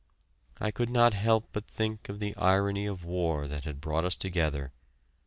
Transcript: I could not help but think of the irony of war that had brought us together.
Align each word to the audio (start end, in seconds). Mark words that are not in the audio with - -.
I 0.59 0.71
could 0.71 0.89
not 0.89 1.13
help 1.13 1.49
but 1.51 1.67
think 1.67 2.09
of 2.09 2.17
the 2.17 2.35
irony 2.35 2.87
of 2.87 3.05
war 3.05 3.47
that 3.47 3.65
had 3.65 3.79
brought 3.79 4.03
us 4.03 4.15
together. 4.15 4.71